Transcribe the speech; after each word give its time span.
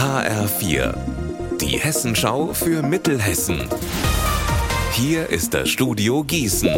HR4, 0.00 0.94
die 1.60 1.78
Hessenschau 1.78 2.54
für 2.54 2.82
Mittelhessen. 2.82 3.68
Hier 4.92 5.28
ist 5.28 5.52
das 5.52 5.68
Studio 5.68 6.24
Gießen. 6.24 6.70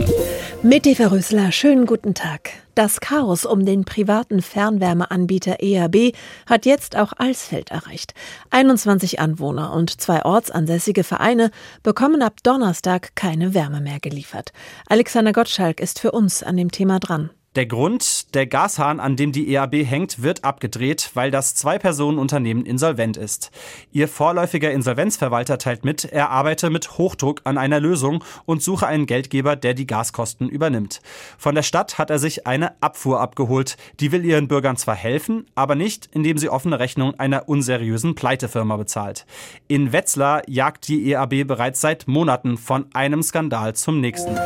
Mit 0.65 0.89
Eva 0.89 1.07
Rösler, 1.07 1.53
schönen 1.53 1.87
guten 1.87 2.15
Tag. 2.15 2.51
Das 2.75 2.99
Chaos 2.99 3.47
um 3.47 3.65
den 3.65 3.85
privaten 3.85 4.43
Fernwärmeanbieter 4.43 5.63
EAB 5.63 6.17
hat 6.47 6.67
jetzt 6.67 6.97
auch 6.97 7.13
Alsfeld 7.17 7.71
erreicht. 7.71 8.13
21 8.51 9.21
Anwohner 9.21 9.73
und 9.73 10.01
zwei 10.01 10.25
ortsansässige 10.25 11.05
Vereine 11.05 11.53
bekommen 11.85 12.23
ab 12.23 12.39
Donnerstag 12.43 13.15
keine 13.15 13.55
Wärme 13.55 13.81
mehr 13.81 14.01
geliefert. 14.01 14.53
Alexander 14.89 15.33
Gottschalk 15.33 15.79
ist 15.79 16.01
für 16.01 16.11
uns 16.11 16.43
an 16.43 16.57
dem 16.57 16.73
Thema 16.73 16.99
dran. 16.99 17.31
Der 17.55 17.67
Grund, 17.67 18.33
der 18.35 18.47
Gashahn, 18.47 18.99
an 18.99 19.17
dem 19.17 19.31
die 19.31 19.53
EAB 19.53 19.85
hängt, 19.85 20.23
wird 20.23 20.43
abgedreht, 20.43 21.11
weil 21.13 21.31
das 21.31 21.55
Zwei-Personen-Unternehmen 21.55 22.65
insolvent 22.65 23.19
ist. 23.19 23.51
Ihr 23.93 24.09
vorläufiger 24.09 24.71
Insolvenzverwalter 24.71 25.59
teilt 25.59 25.85
mit, 25.85 26.07
er 26.07 26.31
arbeite 26.31 26.71
mit 26.71 26.97
Hochdruck 26.97 27.43
an 27.45 27.59
einer 27.59 27.79
Lösung 27.79 28.25
und 28.47 28.63
suche 28.63 28.87
einen 28.87 29.05
Geldgeber, 29.05 29.55
der 29.55 29.75
die 29.75 29.87
Gaskosten 29.87 30.49
übernimmt. 30.49 31.03
Von 31.37 31.55
der 31.55 31.63
Stadt 31.63 31.99
hat 31.99 32.09
er 32.09 32.19
sich 32.19 32.47
eine 32.47 32.73
Abfuhr 32.81 33.21
abgeholt. 33.21 33.77
Die 34.01 34.13
will 34.13 34.25
ihren 34.25 34.49
Bürgern 34.49 34.79
zwar 34.79 34.97
helfen, 34.97 35.45
aber 35.55 35.75
nicht, 35.75 36.09
indem 36.11 36.39
sie 36.39 36.49
offene 36.49 36.79
Rechnung 36.79 37.21
einer 37.21 37.51
unseriösen 37.51 38.15
Pleitefirma 38.15 38.79
bezahlt. 38.79 39.27
In 39.69 39.93
Wetzlar 39.93 40.49
jagt 40.49 40.89
die 40.89 41.11
EAB 41.11 41.47
bereits 41.47 41.83
seit 41.83 42.09
Monaten 42.09 42.57
von 42.57 42.87
einem 42.95 43.23
Skandal 43.23 43.75
zum 43.75 44.01
nächsten. 44.01 44.39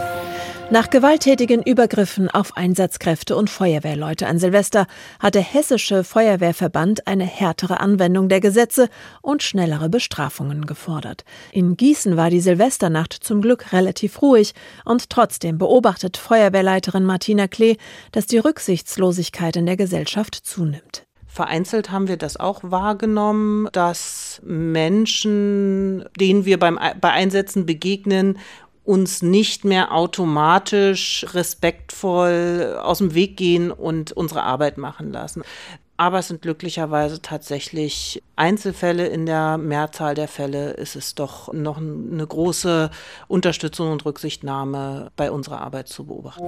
Nach 0.69 0.91
gewalttätigen 0.91 1.63
Übergriffen 1.63 2.29
auf 2.29 2.57
Einsatzkräfte 2.57 3.37
und 3.37 3.49
Feuerwehrleute 3.49 4.27
an 4.27 4.41
Silvester 4.41 4.89
hat 5.21 5.37
der 5.37 5.43
Hessische 5.43 6.03
Feuerwehrverband 6.03 7.07
eine 7.07 7.25
härtere 7.25 7.79
Anwendung 7.79 8.29
der 8.29 8.41
Gesetze 8.41 8.89
und 9.23 9.45
schnellere 9.45 9.89
Bestrafungen 9.89 10.67
gefordert. 10.67 11.25
In 11.53 11.77
Gießen 11.77 12.17
war 12.17 12.31
die 12.31 12.41
Silvesternacht 12.41 13.13
zum 13.13 13.43
Glück 13.43 13.73
relativ 13.73 14.21
ruhig 14.23 14.55
und 14.85 15.09
trotzdem 15.09 15.57
beobachtet 15.57 16.17
Feuerwehrleiterin 16.17 17.05
Martina 17.05 17.47
Klee, 17.47 17.77
dass 18.11 18.27
die 18.27 18.39
Rücksichtslosigkeit 18.39 19.55
in 19.55 19.67
der 19.67 19.77
Gesellschaft 19.77 20.35
zunimmt. 20.35 21.07
Vereinzelt 21.37 21.91
haben 21.91 22.09
wir 22.09 22.17
das 22.17 22.39
auch 22.39 22.61
wahrgenommen, 22.63 23.69
dass 23.73 24.41
Menschen, 24.43 26.03
denen 26.19 26.47
wir 26.47 26.59
beim, 26.59 26.81
bei 26.99 27.11
Einsätzen 27.11 27.67
begegnen, 27.67 28.39
uns 28.87 29.23
nicht 29.23 29.65
mehr 29.65 29.93
automatisch 29.93 31.27
respektvoll 31.33 32.79
aus 32.81 32.99
dem 32.99 33.15
Weg 33.15 33.37
gehen 33.37 33.71
und 33.71 34.13
unsere 34.13 34.43
Arbeit 34.43 34.79
machen 34.79 35.13
lassen. 35.13 35.43
Aber 35.99 36.19
es 36.19 36.29
sind 36.29 36.43
glücklicherweise 36.43 37.23
tatsächlich 37.23 38.23
Einzelfälle. 38.37 39.07
In 39.07 39.25
der 39.25 39.57
Mehrzahl 39.57 40.15
der 40.15 40.29
Fälle 40.29 40.73
ist 40.73 40.95
es 40.95 41.15
doch 41.15 41.53
noch 41.53 41.79
eine 41.79 42.27
große 42.27 42.91
Unterstützung 43.29 43.91
und 43.93 44.05
Rücksichtnahme 44.05 45.11
bei 45.17 45.31
unserer 45.31 45.63
Arbeit 45.63 45.89
zu 45.89 46.05
beobachten. 46.05 46.45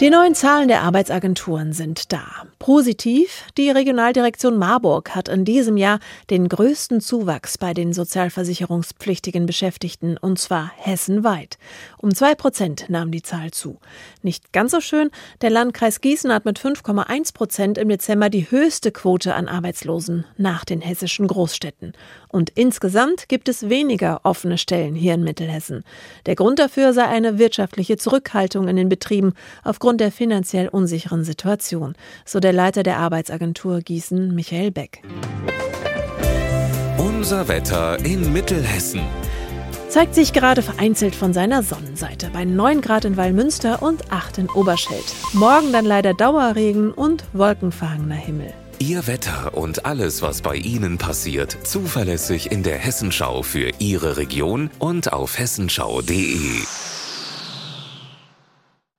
Die 0.00 0.10
neuen 0.10 0.34
Zahlen 0.34 0.68
der 0.68 0.82
Arbeitsagenturen 0.82 1.74
sind 1.74 2.10
da. 2.10 2.24
Positiv, 2.58 3.44
die 3.58 3.70
Regionaldirektion 3.70 4.56
Marburg 4.56 5.14
hat 5.14 5.28
in 5.28 5.44
diesem 5.44 5.76
Jahr 5.76 6.00
den 6.30 6.48
größten 6.48 7.02
Zuwachs 7.02 7.58
bei 7.58 7.74
den 7.74 7.92
sozialversicherungspflichtigen 7.92 9.44
Beschäftigten, 9.44 10.16
und 10.16 10.38
zwar 10.38 10.72
hessenweit. 10.76 11.58
Um 11.98 12.14
zwei 12.14 12.34
Prozent 12.34 12.86
nahm 12.88 13.10
die 13.10 13.22
Zahl 13.22 13.50
zu. 13.50 13.78
Nicht 14.22 14.54
ganz 14.54 14.70
so 14.70 14.80
schön, 14.80 15.10
der 15.42 15.50
Landkreis 15.50 16.00
Gießen 16.00 16.32
hat 16.32 16.46
mit 16.46 16.58
5,1 16.58 17.34
Prozent 17.34 17.76
im 17.76 17.90
Dezember 17.90 18.30
die 18.30 18.39
die 18.40 18.50
höchste 18.50 18.90
Quote 18.90 19.34
an 19.34 19.48
Arbeitslosen 19.48 20.24
nach 20.38 20.64
den 20.64 20.80
hessischen 20.80 21.26
Großstädten. 21.26 21.92
Und 22.28 22.48
insgesamt 22.48 23.28
gibt 23.28 23.50
es 23.50 23.68
weniger 23.68 24.20
offene 24.22 24.56
Stellen 24.56 24.94
hier 24.94 25.12
in 25.12 25.24
Mittelhessen. 25.24 25.84
Der 26.24 26.36
Grund 26.36 26.58
dafür 26.58 26.94
sei 26.94 27.04
eine 27.04 27.38
wirtschaftliche 27.38 27.98
Zurückhaltung 27.98 28.66
in 28.66 28.76
den 28.76 28.88
Betrieben 28.88 29.34
aufgrund 29.62 30.00
der 30.00 30.10
finanziell 30.10 30.68
unsicheren 30.68 31.22
Situation, 31.22 31.94
so 32.24 32.40
der 32.40 32.54
Leiter 32.54 32.82
der 32.82 32.96
Arbeitsagentur 32.96 33.80
Gießen, 33.80 34.34
Michael 34.34 34.70
Beck. 34.70 35.02
Unser 36.96 37.46
Wetter 37.46 38.02
in 38.02 38.32
Mittelhessen 38.32 39.02
zeigt 39.90 40.14
sich 40.14 40.32
gerade 40.32 40.62
vereinzelt 40.62 41.14
von 41.14 41.32
seiner 41.32 41.62
Sonnenseite 41.62 42.30
bei 42.32 42.44
9 42.44 42.80
Grad 42.80 43.04
in 43.04 43.16
Wallmünster 43.16 43.82
und 43.82 44.12
8 44.12 44.38
in 44.38 44.48
Oberschild. 44.48 45.04
Morgen 45.32 45.72
dann 45.72 45.84
leider 45.84 46.14
Dauerregen 46.14 46.92
und 46.92 47.24
wolkenverhangener 47.32 48.14
Himmel. 48.14 48.54
Ihr 48.78 49.06
Wetter 49.06 49.54
und 49.54 49.84
alles, 49.84 50.22
was 50.22 50.40
bei 50.40 50.56
Ihnen 50.56 50.96
passiert, 50.96 51.58
zuverlässig 51.64 52.50
in 52.50 52.62
der 52.62 52.78
Hessenschau 52.78 53.42
für 53.42 53.70
Ihre 53.78 54.16
Region 54.16 54.70
und 54.78 55.12
auf 55.12 55.38
hessenschau.de. 55.38 56.62